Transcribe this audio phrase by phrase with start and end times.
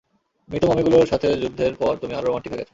[0.49, 2.69] মৃত মমিগুলোর সাথে যুদ্ধের পর তুমি আরো রোমান্টিক হয়ে গেছ!